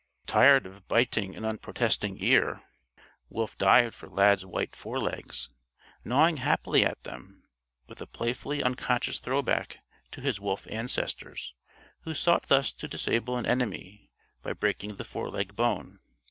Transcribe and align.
Tired 0.25 0.65
of 0.65 0.87
biting 0.87 1.35
an 1.35 1.45
unprotesting 1.45 2.17
ear, 2.23 2.63
Wolf 3.29 3.55
dived 3.59 3.93
for 3.93 4.09
Lad's 4.09 4.43
white 4.43 4.75
forelegs, 4.75 5.49
gnawing 6.03 6.37
happily 6.37 6.83
at 6.83 7.03
them 7.03 7.43
with 7.85 8.01
a 8.01 8.07
playfully 8.07 8.63
unconscious 8.63 9.19
throwback 9.19 9.77
to 10.09 10.19
his 10.21 10.39
wolf 10.39 10.65
ancestors 10.71 11.53
who 11.99 12.15
sought 12.15 12.47
thus 12.47 12.73
to 12.73 12.87
disable 12.87 13.37
an 13.37 13.45
enemy 13.45 14.09
by 14.41 14.53
breaking 14.53 14.95
the 14.95 15.05
foreleg 15.05 15.55
bone. 15.55 15.99